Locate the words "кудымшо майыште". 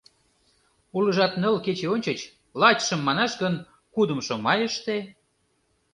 3.93-4.97